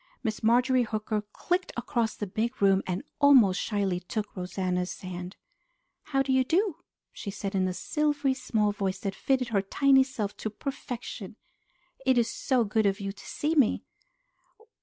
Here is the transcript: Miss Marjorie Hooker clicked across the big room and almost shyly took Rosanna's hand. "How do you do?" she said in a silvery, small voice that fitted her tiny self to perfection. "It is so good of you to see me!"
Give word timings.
Miss 0.23 0.41
Marjorie 0.41 0.81
Hooker 0.81 1.21
clicked 1.31 1.71
across 1.77 2.15
the 2.15 2.25
big 2.25 2.59
room 2.59 2.81
and 2.87 3.03
almost 3.19 3.61
shyly 3.61 3.99
took 3.99 4.35
Rosanna's 4.35 4.99
hand. 5.01 5.35
"How 6.05 6.23
do 6.23 6.33
you 6.33 6.43
do?" 6.43 6.77
she 7.13 7.29
said 7.29 7.53
in 7.53 7.67
a 7.67 7.73
silvery, 7.75 8.33
small 8.33 8.71
voice 8.71 8.97
that 9.01 9.13
fitted 9.13 9.49
her 9.49 9.61
tiny 9.61 10.01
self 10.03 10.35
to 10.37 10.49
perfection. 10.49 11.35
"It 12.03 12.17
is 12.17 12.31
so 12.31 12.63
good 12.63 12.87
of 12.87 12.99
you 12.99 13.11
to 13.11 13.23
see 13.27 13.53
me!" 13.53 13.83